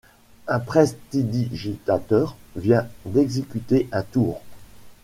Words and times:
Un 0.47 0.59
prestidigitateur 0.59 2.35
vient 2.55 2.87
d'exécuter 3.05 3.87
un 3.91 4.01
tour. 4.01 4.41